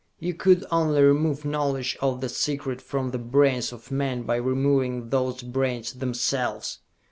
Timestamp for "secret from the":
2.29-3.19